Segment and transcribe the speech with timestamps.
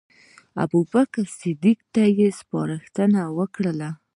[0.63, 3.89] ابوبکر صدیق ته یې سپارښتنه وکړه.